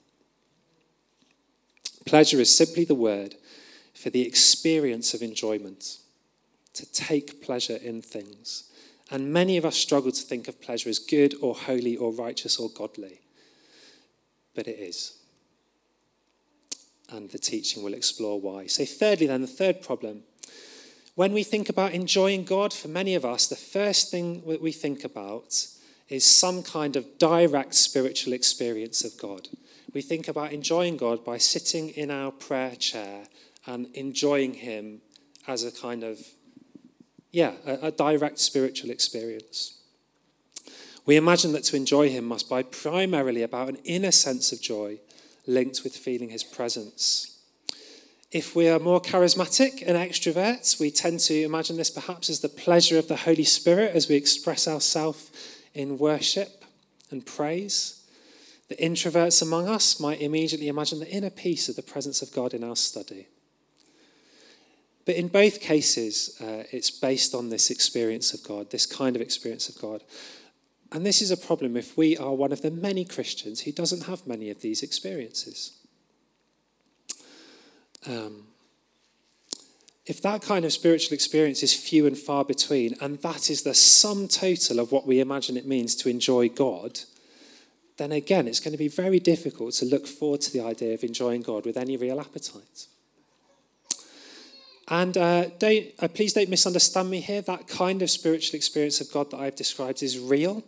Pleasure 2.04 2.40
is 2.40 2.54
simply 2.54 2.84
the 2.84 2.94
word 2.94 3.36
for 3.94 4.10
the 4.10 4.26
experience 4.26 5.14
of 5.14 5.22
enjoyment, 5.22 5.98
to 6.74 6.90
take 6.92 7.40
pleasure 7.40 7.76
in 7.76 8.02
things. 8.02 8.64
And 9.10 9.32
many 9.32 9.56
of 9.56 9.64
us 9.64 9.76
struggle 9.76 10.10
to 10.10 10.22
think 10.22 10.48
of 10.48 10.60
pleasure 10.60 10.90
as 10.90 10.98
good 10.98 11.34
or 11.40 11.54
holy 11.54 11.96
or 11.96 12.10
righteous 12.12 12.58
or 12.58 12.68
godly. 12.68 13.20
But 14.54 14.66
it 14.66 14.78
is. 14.78 15.14
And 17.14 17.30
the 17.30 17.38
teaching 17.38 17.84
will 17.84 17.94
explore 17.94 18.40
why. 18.40 18.66
So, 18.66 18.84
thirdly, 18.84 19.28
then, 19.28 19.40
the 19.40 19.46
third 19.46 19.82
problem. 19.82 20.24
When 21.14 21.32
we 21.32 21.44
think 21.44 21.68
about 21.68 21.92
enjoying 21.92 22.42
God, 22.42 22.72
for 22.72 22.88
many 22.88 23.14
of 23.14 23.24
us, 23.24 23.46
the 23.46 23.54
first 23.54 24.10
thing 24.10 24.42
that 24.48 24.60
we 24.60 24.72
think 24.72 25.04
about 25.04 25.68
is 26.08 26.26
some 26.26 26.64
kind 26.64 26.96
of 26.96 27.18
direct 27.18 27.76
spiritual 27.76 28.32
experience 28.32 29.04
of 29.04 29.16
God. 29.16 29.46
We 29.92 30.02
think 30.02 30.26
about 30.26 30.52
enjoying 30.52 30.96
God 30.96 31.24
by 31.24 31.38
sitting 31.38 31.90
in 31.90 32.10
our 32.10 32.32
prayer 32.32 32.74
chair 32.74 33.26
and 33.64 33.86
enjoying 33.94 34.54
Him 34.54 35.00
as 35.46 35.62
a 35.62 35.70
kind 35.70 36.02
of, 36.02 36.18
yeah, 37.30 37.52
a, 37.64 37.74
a 37.86 37.90
direct 37.92 38.40
spiritual 38.40 38.90
experience. 38.90 39.78
We 41.06 41.14
imagine 41.14 41.52
that 41.52 41.62
to 41.64 41.76
enjoy 41.76 42.10
Him 42.10 42.24
must 42.24 42.50
be 42.50 42.64
primarily 42.64 43.42
about 43.42 43.68
an 43.68 43.78
inner 43.84 44.10
sense 44.10 44.50
of 44.50 44.60
joy 44.60 44.98
linked 45.46 45.82
with 45.84 45.96
feeling 45.96 46.30
His 46.30 46.44
presence. 46.44 47.38
If 48.30 48.56
we 48.56 48.68
are 48.68 48.80
more 48.80 49.00
charismatic 49.00 49.82
and 49.86 49.96
extroverts, 49.96 50.80
we 50.80 50.90
tend 50.90 51.20
to 51.20 51.42
imagine 51.42 51.76
this 51.76 51.90
perhaps 51.90 52.28
as 52.28 52.40
the 52.40 52.48
pleasure 52.48 52.98
of 52.98 53.06
the 53.06 53.16
Holy 53.16 53.44
Spirit 53.44 53.94
as 53.94 54.08
we 54.08 54.16
express 54.16 54.66
ourselves 54.66 55.30
in 55.72 55.98
worship 55.98 56.64
and 57.10 57.24
praise. 57.24 58.02
The 58.68 58.76
introverts 58.76 59.40
among 59.42 59.68
us 59.68 60.00
might 60.00 60.20
immediately 60.20 60.68
imagine 60.68 60.98
the 60.98 61.10
inner 61.10 61.30
peace 61.30 61.68
of 61.68 61.76
the 61.76 61.82
presence 61.82 62.22
of 62.22 62.32
God 62.32 62.54
in 62.54 62.64
our 62.64 62.76
study. 62.76 63.28
But 65.06 65.16
in 65.16 65.28
both 65.28 65.60
cases, 65.60 66.36
uh, 66.40 66.64
it's 66.72 66.90
based 66.90 67.34
on 67.34 67.50
this 67.50 67.70
experience 67.70 68.32
of 68.32 68.42
God, 68.42 68.70
this 68.70 68.86
kind 68.86 69.14
of 69.14 69.22
experience 69.22 69.68
of 69.68 69.78
God. 69.80 70.02
And 70.94 71.04
this 71.04 71.20
is 71.20 71.32
a 71.32 71.36
problem 71.36 71.76
if 71.76 71.96
we 71.96 72.16
are 72.16 72.32
one 72.32 72.52
of 72.52 72.62
the 72.62 72.70
many 72.70 73.04
Christians 73.04 73.62
who 73.62 73.72
doesn't 73.72 74.04
have 74.04 74.28
many 74.28 74.48
of 74.48 74.60
these 74.60 74.80
experiences. 74.80 75.72
Um, 78.06 78.44
if 80.06 80.22
that 80.22 80.42
kind 80.42 80.64
of 80.64 80.72
spiritual 80.72 81.14
experience 81.14 81.64
is 81.64 81.74
few 81.74 82.06
and 82.06 82.16
far 82.16 82.44
between, 82.44 82.94
and 83.00 83.20
that 83.22 83.50
is 83.50 83.62
the 83.62 83.74
sum 83.74 84.28
total 84.28 84.78
of 84.78 84.92
what 84.92 85.04
we 85.04 85.18
imagine 85.18 85.56
it 85.56 85.66
means 85.66 85.96
to 85.96 86.08
enjoy 86.08 86.48
God, 86.48 87.00
then 87.96 88.12
again, 88.12 88.46
it's 88.46 88.60
going 88.60 88.72
to 88.72 88.78
be 88.78 88.86
very 88.86 89.18
difficult 89.18 89.74
to 89.74 89.86
look 89.86 90.06
forward 90.06 90.42
to 90.42 90.52
the 90.52 90.60
idea 90.60 90.94
of 90.94 91.02
enjoying 91.02 91.42
God 91.42 91.66
with 91.66 91.76
any 91.76 91.96
real 91.96 92.20
appetite. 92.20 92.86
And 94.86 95.16
uh, 95.16 95.46
don't, 95.58 95.86
uh, 95.98 96.06
please 96.06 96.34
don't 96.34 96.50
misunderstand 96.50 97.10
me 97.10 97.20
here. 97.20 97.40
That 97.40 97.66
kind 97.66 98.00
of 98.00 98.10
spiritual 98.10 98.56
experience 98.56 99.00
of 99.00 99.10
God 99.10 99.32
that 99.32 99.38
I've 99.38 99.56
described 99.56 100.00
is 100.00 100.20
real 100.20 100.62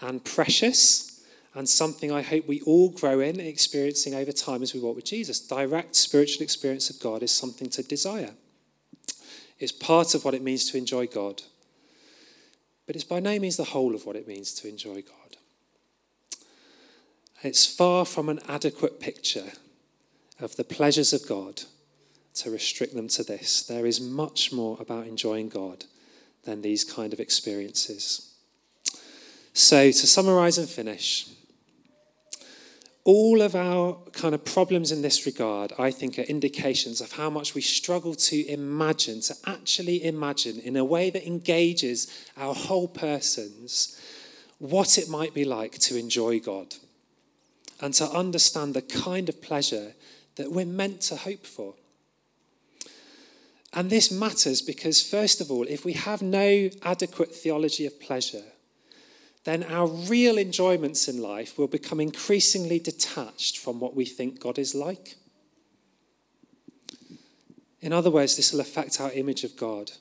and 0.00 0.24
precious 0.24 1.22
and 1.54 1.68
something 1.68 2.12
I 2.12 2.22
hope 2.22 2.46
we 2.46 2.60
all 2.62 2.90
grow 2.90 3.20
in 3.20 3.40
experiencing 3.40 4.14
over 4.14 4.32
time 4.32 4.62
as 4.62 4.72
we 4.72 4.80
walk 4.80 4.96
with 4.96 5.04
Jesus. 5.04 5.40
Direct 5.40 5.96
spiritual 5.96 6.44
experience 6.44 6.90
of 6.90 7.00
God 7.00 7.22
is 7.22 7.32
something 7.32 7.68
to 7.70 7.82
desire. 7.82 8.34
It's 9.58 9.72
part 9.72 10.14
of 10.14 10.24
what 10.24 10.34
it 10.34 10.42
means 10.42 10.70
to 10.70 10.78
enjoy 10.78 11.06
God. 11.06 11.42
But 12.86 12.96
it's 12.96 13.04
by 13.04 13.20
no 13.20 13.38
means 13.38 13.56
the 13.56 13.64
whole 13.64 13.94
of 13.94 14.06
what 14.06 14.16
it 14.16 14.28
means 14.28 14.52
to 14.54 14.68
enjoy 14.68 15.02
God. 15.02 15.36
It's 17.42 17.66
far 17.66 18.04
from 18.04 18.28
an 18.28 18.40
adequate 18.48 19.00
picture 19.00 19.52
of 20.40 20.56
the 20.56 20.64
pleasures 20.64 21.12
of 21.12 21.26
God 21.26 21.62
to 22.34 22.50
restrict 22.50 22.94
them 22.94 23.08
to 23.08 23.22
this. 23.22 23.62
There 23.62 23.86
is 23.86 24.00
much 24.00 24.52
more 24.52 24.76
about 24.80 25.06
enjoying 25.06 25.48
God 25.48 25.84
than 26.44 26.62
these 26.62 26.84
kind 26.84 27.12
of 27.12 27.20
experiences. 27.20 28.29
So, 29.60 29.90
to 29.90 30.06
summarize 30.06 30.56
and 30.56 30.66
finish, 30.66 31.28
all 33.04 33.42
of 33.42 33.54
our 33.54 33.98
kind 34.14 34.34
of 34.34 34.42
problems 34.42 34.90
in 34.90 35.02
this 35.02 35.26
regard, 35.26 35.74
I 35.78 35.90
think, 35.90 36.18
are 36.18 36.22
indications 36.22 37.02
of 37.02 37.12
how 37.12 37.28
much 37.28 37.54
we 37.54 37.60
struggle 37.60 38.14
to 38.14 38.48
imagine, 38.50 39.20
to 39.20 39.34
actually 39.44 40.02
imagine 40.02 40.60
in 40.60 40.78
a 40.78 40.84
way 40.84 41.10
that 41.10 41.26
engages 41.26 42.10
our 42.38 42.54
whole 42.54 42.88
persons 42.88 44.00
what 44.56 44.96
it 44.96 45.10
might 45.10 45.34
be 45.34 45.44
like 45.44 45.72
to 45.80 45.98
enjoy 45.98 46.40
God 46.40 46.76
and 47.82 47.92
to 47.94 48.08
understand 48.08 48.72
the 48.72 48.80
kind 48.80 49.28
of 49.28 49.42
pleasure 49.42 49.92
that 50.36 50.52
we're 50.52 50.64
meant 50.64 51.02
to 51.02 51.16
hope 51.16 51.44
for. 51.44 51.74
And 53.74 53.90
this 53.90 54.10
matters 54.10 54.62
because, 54.62 55.02
first 55.02 55.42
of 55.42 55.50
all, 55.50 55.66
if 55.68 55.84
we 55.84 55.92
have 55.92 56.22
no 56.22 56.70
adequate 56.82 57.34
theology 57.34 57.84
of 57.84 58.00
pleasure, 58.00 58.49
then 59.44 59.62
our 59.64 59.86
real 59.86 60.36
enjoyments 60.38 61.08
in 61.08 61.22
life 61.22 61.58
will 61.58 61.66
become 61.66 62.00
increasingly 62.00 62.78
detached 62.78 63.58
from 63.58 63.80
what 63.80 63.96
we 63.96 64.04
think 64.04 64.40
God 64.40 64.58
is 64.58 64.74
like. 64.74 65.16
In 67.80 67.92
other 67.92 68.10
words, 68.10 68.36
this 68.36 68.52
will 68.52 68.60
affect 68.60 69.00
our 69.00 69.10
image 69.12 69.42
of 69.42 69.56
God. 69.56 69.92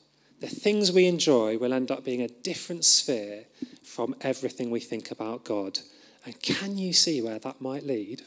The 0.42 0.48
things 0.48 0.92
we 0.92 1.06
enjoy 1.06 1.58
will 1.58 1.74
end 1.74 1.92
up 1.92 2.04
being 2.04 2.22
a 2.22 2.28
different 2.28 2.84
sphere 2.84 3.46
from 3.84 4.16
everything 4.22 4.70
we 4.70 4.80
think 4.80 5.12
about 5.12 5.46
God. 5.46 5.80
And 6.26 6.42
can 6.42 6.78
you 6.78 6.92
see 6.92 7.22
where 7.22 7.40
that 7.40 7.62
might 7.62 7.86
lead? 7.86 8.24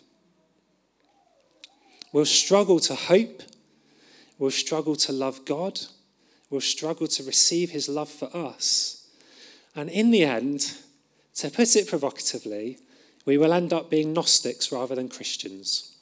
We'll 2.12 2.24
struggle 2.24 2.78
to 2.80 2.94
hope. 2.94 3.42
We'll 4.38 4.50
struggle 4.50 4.96
to 4.96 5.12
love 5.12 5.44
God. 5.44 5.80
We'll 6.50 6.60
struggle 6.60 7.06
to 7.06 7.22
receive 7.22 7.70
his 7.70 7.88
love 7.88 8.10
for 8.10 8.34
us. 8.36 9.06
And 9.74 9.88
in 9.88 10.10
the 10.10 10.24
end, 10.24 10.74
to 11.36 11.50
put 11.50 11.76
it 11.76 11.88
provocatively, 11.88 12.78
we 13.24 13.38
will 13.38 13.52
end 13.52 13.72
up 13.72 13.90
being 13.90 14.12
Gnostics 14.12 14.72
rather 14.72 14.94
than 14.94 15.08
Christians. 15.08 15.96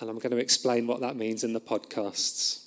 And 0.00 0.08
I'm 0.08 0.18
going 0.18 0.32
to 0.32 0.38
explain 0.38 0.86
what 0.86 1.00
that 1.00 1.16
means 1.16 1.42
in 1.42 1.52
the 1.52 1.60
podcasts. 1.60 2.64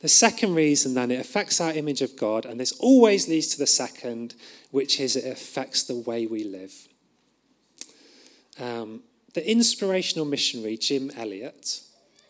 The 0.00 0.08
second 0.08 0.54
reason, 0.56 0.94
then, 0.94 1.12
it 1.12 1.20
affects 1.20 1.60
our 1.60 1.72
image 1.72 2.02
of 2.02 2.16
God, 2.16 2.44
and 2.44 2.58
this 2.58 2.72
always 2.72 3.28
leads 3.28 3.46
to 3.48 3.58
the 3.58 3.68
second, 3.68 4.34
which 4.72 4.98
is 4.98 5.14
it 5.14 5.30
affects 5.30 5.84
the 5.84 5.94
way 5.94 6.26
we 6.26 6.42
live. 6.42 6.88
Um, 8.58 9.02
the 9.34 9.48
inspirational 9.48 10.26
missionary 10.26 10.76
Jim 10.76 11.12
Elliot 11.16 11.82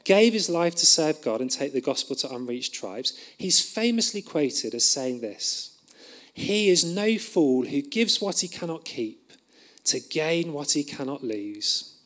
gave 0.04 0.34
his 0.34 0.50
life 0.50 0.74
to 0.76 0.86
serve 0.86 1.22
God 1.22 1.40
and 1.40 1.50
take 1.50 1.72
the 1.72 1.80
gospel 1.80 2.14
to 2.16 2.34
unreached 2.34 2.74
tribes. 2.74 3.18
He's 3.38 3.60
famously 3.60 4.20
quoted 4.20 4.74
as 4.74 4.84
saying 4.84 5.20
this 5.20 5.71
he 6.34 6.70
is 6.70 6.84
no 6.84 7.18
fool 7.18 7.66
who 7.66 7.82
gives 7.82 8.20
what 8.20 8.40
he 8.40 8.48
cannot 8.48 8.84
keep 8.84 9.32
to 9.84 10.00
gain 10.00 10.52
what 10.52 10.72
he 10.72 10.84
cannot 10.84 11.22
lose. 11.22 11.96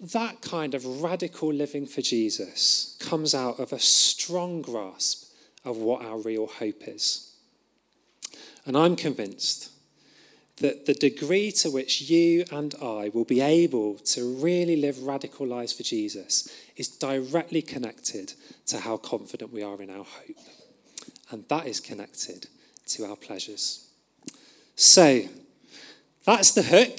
That 0.00 0.40
kind 0.40 0.74
of 0.74 1.02
radical 1.02 1.52
living 1.52 1.86
for 1.86 2.00
Jesus 2.00 2.96
comes 3.00 3.34
out 3.34 3.60
of 3.60 3.72
a 3.72 3.78
strong 3.78 4.62
grasp 4.62 5.32
of 5.64 5.76
what 5.76 6.04
our 6.04 6.18
real 6.18 6.46
hope 6.46 6.88
is. 6.88 7.34
And 8.66 8.76
I'm 8.76 8.96
convinced 8.96 9.70
that 10.56 10.86
the 10.86 10.94
degree 10.94 11.50
to 11.50 11.70
which 11.70 12.02
you 12.02 12.44
and 12.50 12.74
I 12.80 13.10
will 13.12 13.24
be 13.24 13.40
able 13.40 13.96
to 13.98 14.36
really 14.36 14.76
live 14.76 15.02
radical 15.02 15.46
lives 15.46 15.72
for 15.72 15.82
Jesus 15.82 16.48
is 16.76 16.88
directly 16.88 17.62
connected 17.62 18.34
to 18.66 18.80
how 18.80 18.96
confident 18.96 19.52
we 19.52 19.62
are 19.62 19.80
in 19.82 19.90
our 19.90 20.04
hope. 20.04 20.36
And 21.30 21.44
that 21.48 21.66
is 21.66 21.80
connected 21.80 22.46
to 22.88 23.06
our 23.06 23.16
pleasures. 23.16 23.88
So, 24.74 25.22
that's 26.24 26.52
the 26.52 26.62
hook. 26.62 26.98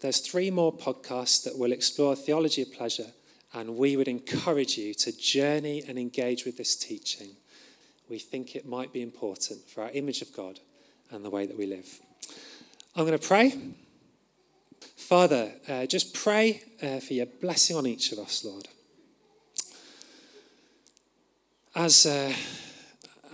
There's 0.00 0.20
three 0.20 0.50
more 0.50 0.72
podcasts 0.72 1.42
that 1.44 1.58
will 1.58 1.72
explore 1.72 2.14
theology 2.14 2.62
of 2.62 2.72
pleasure, 2.72 3.06
and 3.52 3.76
we 3.76 3.96
would 3.96 4.08
encourage 4.08 4.76
you 4.76 4.94
to 4.94 5.16
journey 5.16 5.82
and 5.86 5.98
engage 5.98 6.44
with 6.44 6.56
this 6.56 6.76
teaching. 6.76 7.30
We 8.08 8.18
think 8.18 8.54
it 8.54 8.66
might 8.66 8.92
be 8.92 9.02
important 9.02 9.68
for 9.68 9.82
our 9.82 9.90
image 9.90 10.20
of 10.22 10.32
God 10.34 10.60
and 11.10 11.24
the 11.24 11.30
way 11.30 11.46
that 11.46 11.56
we 11.56 11.66
live. 11.66 12.00
I'm 12.94 13.06
going 13.06 13.18
to 13.18 13.26
pray. 13.26 13.54
Father, 14.96 15.52
uh, 15.68 15.86
just 15.86 16.14
pray 16.14 16.62
uh, 16.82 17.00
for 17.00 17.14
your 17.14 17.26
blessing 17.26 17.76
on 17.76 17.86
each 17.86 18.12
of 18.12 18.18
us, 18.18 18.44
Lord. 18.44 18.68
As 21.74 22.06
uh, 22.06 22.32